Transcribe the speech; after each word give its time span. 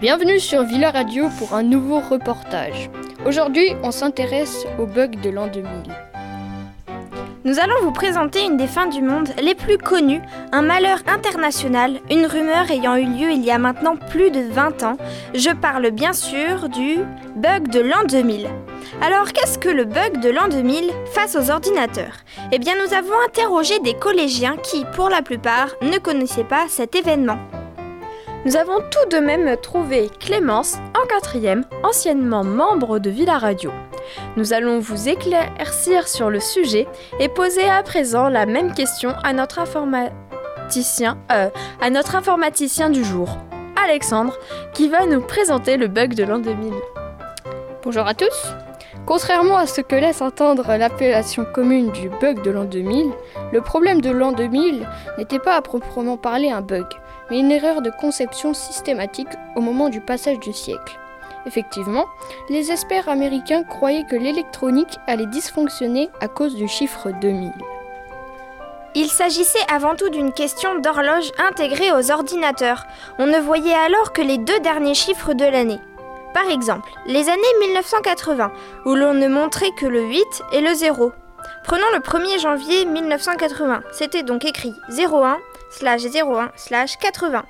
Bienvenue 0.00 0.38
sur 0.38 0.62
Villa 0.62 0.92
Radio 0.92 1.28
pour 1.40 1.54
un 1.54 1.64
nouveau 1.64 1.98
reportage. 1.98 2.88
Aujourd'hui, 3.26 3.74
on 3.82 3.90
s'intéresse 3.90 4.64
au 4.78 4.86
bug 4.86 5.20
de 5.20 5.28
l'an 5.28 5.48
2000. 5.48 5.66
Nous 7.44 7.58
allons 7.58 7.74
vous 7.82 7.90
présenter 7.90 8.44
une 8.44 8.56
des 8.56 8.68
fins 8.68 8.86
du 8.86 9.02
monde 9.02 9.30
les 9.42 9.56
plus 9.56 9.76
connues, 9.76 10.20
un 10.52 10.62
malheur 10.62 10.98
international, 11.08 11.98
une 12.10 12.26
rumeur 12.26 12.70
ayant 12.70 12.94
eu 12.94 13.06
lieu 13.06 13.32
il 13.32 13.44
y 13.44 13.50
a 13.50 13.58
maintenant 13.58 13.96
plus 13.96 14.30
de 14.30 14.42
20 14.42 14.84
ans. 14.84 14.98
Je 15.34 15.50
parle 15.50 15.90
bien 15.90 16.12
sûr 16.12 16.68
du 16.68 16.98
bug 17.34 17.66
de 17.66 17.80
l'an 17.80 18.04
2000. 18.08 18.46
Alors 19.02 19.32
qu'est-ce 19.32 19.58
que 19.58 19.68
le 19.68 19.84
bug 19.84 20.20
de 20.20 20.30
l'an 20.30 20.46
2000 20.46 20.92
face 21.12 21.34
aux 21.34 21.50
ordinateurs? 21.50 22.18
Eh 22.52 22.60
bien 22.60 22.74
nous 22.76 22.94
avons 22.94 23.18
interrogé 23.26 23.80
des 23.80 23.94
collégiens 23.94 24.58
qui, 24.58 24.84
pour 24.94 25.08
la 25.08 25.22
plupart, 25.22 25.70
ne 25.82 25.98
connaissaient 25.98 26.44
pas 26.44 26.66
cet 26.68 26.94
événement. 26.94 27.38
Nous 28.48 28.56
avons 28.56 28.78
tout 28.80 29.14
de 29.14 29.18
même 29.18 29.58
trouvé 29.60 30.08
Clémence 30.20 30.78
en 30.98 31.06
quatrième, 31.06 31.66
anciennement 31.82 32.44
membre 32.44 32.98
de 32.98 33.10
Villa 33.10 33.36
Radio. 33.36 33.70
Nous 34.38 34.54
allons 34.54 34.78
vous 34.78 35.06
éclaircir 35.06 36.08
sur 36.08 36.30
le 36.30 36.40
sujet 36.40 36.86
et 37.20 37.28
poser 37.28 37.68
à 37.68 37.82
présent 37.82 38.30
la 38.30 38.46
même 38.46 38.72
question 38.72 39.10
à 39.22 39.34
notre 39.34 39.58
informaticien, 39.58 41.18
euh, 41.30 41.50
à 41.82 41.90
notre 41.90 42.16
informaticien 42.16 42.88
du 42.88 43.04
jour, 43.04 43.36
Alexandre, 43.84 44.32
qui 44.72 44.88
va 44.88 45.04
nous 45.04 45.20
présenter 45.20 45.76
le 45.76 45.88
bug 45.88 46.14
de 46.14 46.24
l'an 46.24 46.38
2000. 46.38 46.72
Bonjour 47.84 48.06
à 48.06 48.14
tous. 48.14 48.54
Contrairement 49.08 49.56
à 49.56 49.66
ce 49.66 49.80
que 49.80 49.96
laisse 49.96 50.20
entendre 50.20 50.76
l'appellation 50.76 51.46
commune 51.46 51.90
du 51.92 52.10
bug 52.10 52.42
de 52.42 52.50
l'an 52.50 52.66
2000, 52.66 53.10
le 53.54 53.60
problème 53.62 54.02
de 54.02 54.10
l'an 54.10 54.32
2000 54.32 54.86
n'était 55.16 55.38
pas 55.38 55.56
à 55.56 55.62
proprement 55.62 56.18
parler 56.18 56.50
un 56.50 56.60
bug, 56.60 56.84
mais 57.30 57.38
une 57.38 57.50
erreur 57.50 57.80
de 57.80 57.88
conception 57.88 58.52
systématique 58.52 59.30
au 59.56 59.62
moment 59.62 59.88
du 59.88 60.02
passage 60.02 60.38
du 60.40 60.52
siècle. 60.52 61.00
Effectivement, 61.46 62.04
les 62.50 62.70
experts 62.70 63.08
américains 63.08 63.62
croyaient 63.62 64.04
que 64.04 64.14
l'électronique 64.14 64.98
allait 65.06 65.24
dysfonctionner 65.24 66.10
à 66.20 66.28
cause 66.28 66.54
du 66.54 66.68
chiffre 66.68 67.10
2000. 67.22 67.50
Il 68.94 69.08
s'agissait 69.08 69.58
avant 69.72 69.94
tout 69.94 70.10
d'une 70.10 70.34
question 70.34 70.80
d'horloge 70.80 71.32
intégrée 71.38 71.92
aux 71.92 72.10
ordinateurs. 72.10 72.84
On 73.18 73.26
ne 73.26 73.38
voyait 73.38 73.72
alors 73.72 74.12
que 74.12 74.20
les 74.20 74.36
deux 74.36 74.60
derniers 74.60 74.92
chiffres 74.92 75.32
de 75.32 75.46
l'année. 75.46 75.80
Par 76.34 76.48
exemple, 76.50 76.90
les 77.06 77.28
années 77.28 77.58
1980, 77.60 78.52
où 78.84 78.94
l'on 78.94 79.14
ne 79.14 79.28
montrait 79.28 79.72
que 79.72 79.86
le 79.86 80.02
8 80.02 80.24
et 80.52 80.60
le 80.60 80.74
0. 80.74 81.12
Prenons 81.64 81.86
le 81.94 82.00
1er 82.00 82.40
janvier 82.40 82.84
1980, 82.84 83.82
c'était 83.92 84.22
donc 84.22 84.44
écrit 84.44 84.74
01 84.90 85.38
slash 85.70 86.02
01 86.04 86.50
slash 86.56 86.96
80. 86.98 87.44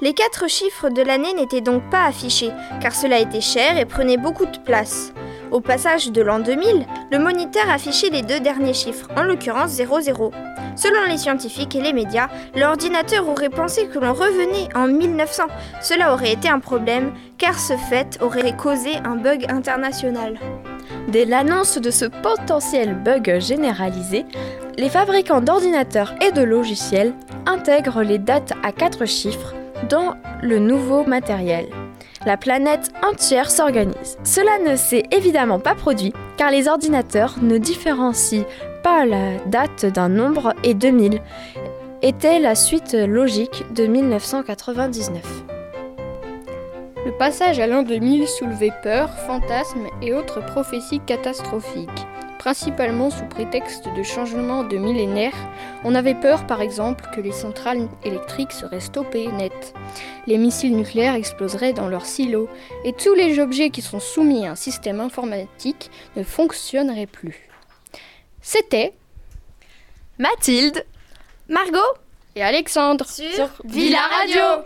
Les 0.00 0.12
quatre 0.12 0.48
chiffres 0.48 0.90
de 0.90 1.02
l'année 1.02 1.32
n'étaient 1.34 1.62
donc 1.62 1.88
pas 1.90 2.04
affichés, 2.04 2.50
car 2.82 2.94
cela 2.94 3.18
était 3.18 3.40
cher 3.40 3.78
et 3.78 3.86
prenait 3.86 4.18
beaucoup 4.18 4.46
de 4.46 4.58
place. 4.58 5.12
Au 5.50 5.60
passage 5.60 6.10
de 6.10 6.22
l'an 6.22 6.40
2000, 6.40 6.86
le 7.12 7.18
moniteur 7.18 7.70
affichait 7.70 8.10
les 8.10 8.22
deux 8.22 8.40
derniers 8.40 8.74
chiffres, 8.74 9.08
en 9.16 9.22
l'occurrence 9.22 9.70
00. 9.70 10.32
Selon 10.74 11.06
les 11.08 11.18
scientifiques 11.18 11.74
et 11.76 11.80
les 11.80 11.92
médias, 11.92 12.28
l'ordinateur 12.54 13.28
aurait 13.28 13.48
pensé 13.48 13.86
que 13.86 13.98
l'on 13.98 14.12
revenait 14.12 14.68
en 14.74 14.88
1900. 14.88 15.44
Cela 15.80 16.12
aurait 16.12 16.32
été 16.32 16.48
un 16.48 16.58
problème, 16.58 17.12
car 17.38 17.58
ce 17.58 17.74
fait 17.76 18.18
aurait 18.20 18.56
causé 18.56 18.96
un 19.04 19.16
bug 19.16 19.46
international. 19.48 20.38
Dès 21.08 21.24
l'annonce 21.24 21.78
de 21.78 21.90
ce 21.90 22.04
potentiel 22.04 22.94
bug 22.94 23.38
généralisé, 23.38 24.26
les 24.76 24.88
fabricants 24.88 25.40
d'ordinateurs 25.40 26.14
et 26.20 26.32
de 26.32 26.42
logiciels 26.42 27.14
intègrent 27.46 28.02
les 28.02 28.18
dates 28.18 28.52
à 28.62 28.72
quatre 28.72 29.06
chiffres 29.06 29.54
dans 29.88 30.16
le 30.42 30.58
nouveau 30.58 31.04
matériel. 31.04 31.66
La 32.26 32.36
planète 32.36 32.90
entière 33.08 33.52
s'organise. 33.52 34.18
Cela 34.24 34.58
ne 34.68 34.74
s'est 34.74 35.04
évidemment 35.12 35.60
pas 35.60 35.76
produit 35.76 36.12
car 36.36 36.50
les 36.50 36.66
ordinateurs 36.66 37.36
ne 37.40 37.56
différencient 37.56 38.44
pas 38.82 39.06
la 39.06 39.38
date 39.46 39.86
d'un 39.86 40.08
nombre 40.08 40.52
et 40.64 40.74
2000 40.74 41.22
était 42.02 42.40
la 42.40 42.56
suite 42.56 42.94
logique 42.94 43.64
de 43.74 43.86
1999. 43.86 45.22
Le 47.04 47.12
passage 47.12 47.60
à 47.60 47.68
l'an 47.68 47.84
2000 47.84 48.26
soulevait 48.26 48.72
peur, 48.82 49.08
fantasmes 49.28 49.86
et 50.02 50.12
autres 50.12 50.44
prophéties 50.44 51.00
catastrophiques 51.06 52.06
principalement 52.46 53.10
sous 53.10 53.24
prétexte 53.24 53.88
de 53.96 54.04
changement 54.04 54.62
de 54.62 54.76
millénaire. 54.76 55.34
On 55.82 55.96
avait 55.96 56.14
peur 56.14 56.46
par 56.46 56.60
exemple 56.60 57.04
que 57.12 57.20
les 57.20 57.32
centrales 57.32 57.88
électriques 58.04 58.52
seraient 58.52 58.78
stoppées 58.78 59.26
net, 59.32 59.74
les 60.28 60.38
missiles 60.38 60.76
nucléaires 60.76 61.16
exploseraient 61.16 61.72
dans 61.72 61.88
leurs 61.88 62.06
silos, 62.06 62.48
et 62.84 62.92
tous 62.92 63.14
les 63.14 63.40
objets 63.40 63.70
qui 63.70 63.82
sont 63.82 63.98
soumis 63.98 64.46
à 64.46 64.52
un 64.52 64.54
système 64.54 65.00
informatique 65.00 65.90
ne 66.14 66.22
fonctionneraient 66.22 67.08
plus. 67.08 67.48
C'était 68.42 68.94
Mathilde, 70.20 70.86
Margot 71.48 71.98
et 72.36 72.44
Alexandre 72.44 73.08
sur 73.08 73.48
Villa 73.64 74.02
Radio. 74.20 74.62